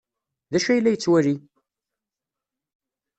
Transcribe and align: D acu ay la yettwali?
D 0.51 0.53
acu 0.57 0.69
ay 0.69 0.81
la 0.81 0.91
yettwali? 0.93 1.35